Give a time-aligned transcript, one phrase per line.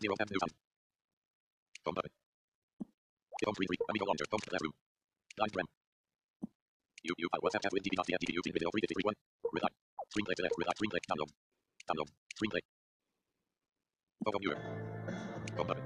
[0.00, 0.52] Zero M new sound.
[1.84, 2.12] Phone button.
[3.44, 3.80] Home screen three.
[3.90, 4.24] Amigo launcher.
[4.30, 4.72] Phone classroom.
[5.36, 5.66] Rem.
[7.02, 9.12] You you uh, file WhatsApp chat with DB.TF DB using video 353
[9.52, 9.68] Reply.
[10.08, 10.54] Screenplay select.
[10.56, 10.74] Reply.
[10.78, 11.02] Screenplay.
[11.10, 11.30] Download.
[11.90, 12.08] Download.
[12.38, 12.62] Screenplay.
[14.24, 14.58] Photo viewer.
[15.56, 15.81] Phone button.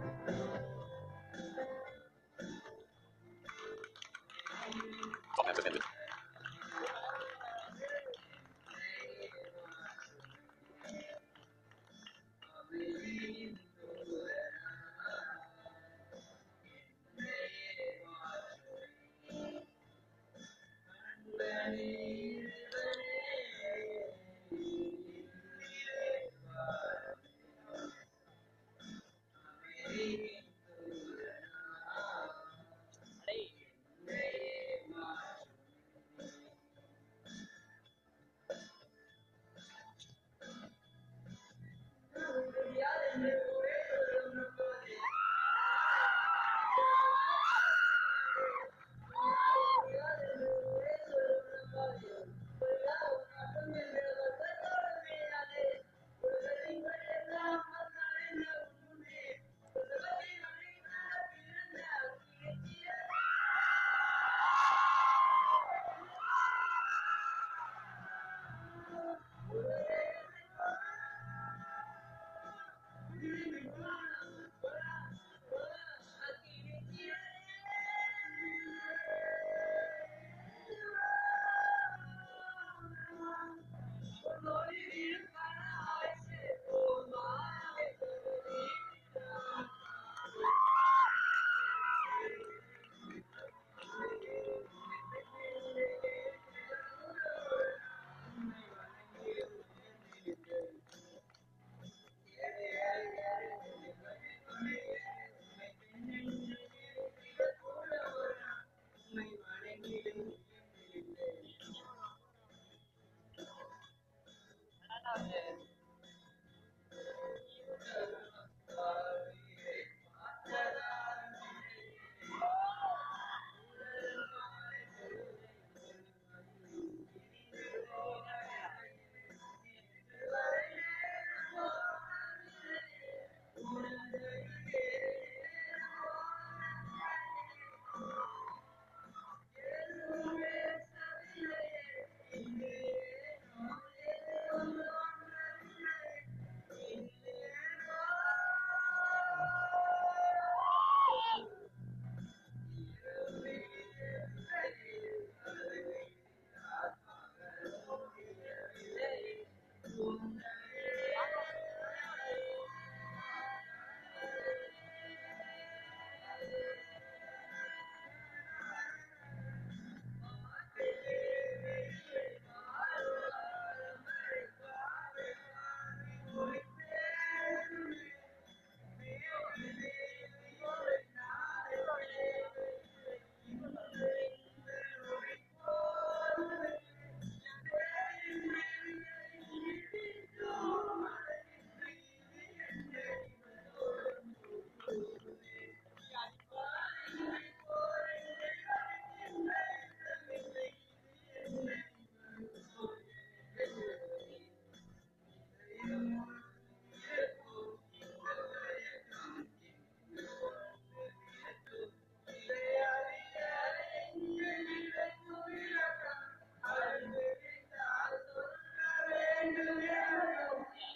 [109.84, 110.45] Ended.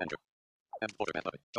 [0.00, 0.16] Enter.
[0.82, 1.22] M button.
[1.26, 1.58] Oh.